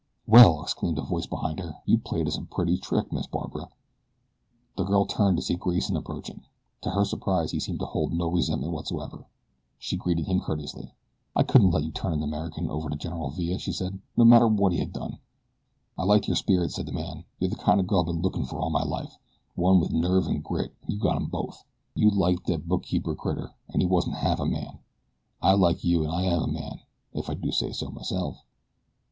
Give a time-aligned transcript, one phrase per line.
[0.25, 1.75] "Well!" exclaimed a voice behind her.
[1.85, 3.69] "You played us a pretty trick, Miss Barbara."
[4.75, 6.41] The girl turned to see Grayson approaching.
[6.81, 9.27] To her surprise he seemed to hold no resentment whatsoever.
[9.77, 10.95] She greeted him courteously.
[11.35, 14.47] "I couldn't let you turn an American over to General Villa," she said, "no matter
[14.47, 15.19] what he had done."
[15.99, 17.23] "I liked your spirit," said the man.
[17.37, 19.19] "You're the kind o' girl I ben lookin' fer all my life
[19.53, 21.63] one with nerve an' grit, an' you got 'em both.
[21.93, 24.79] You liked thet bookkeepin' critter, an' he wasn't half a man.
[25.43, 26.79] I like you an' I am a man,
[27.13, 28.43] ef I do say so myself."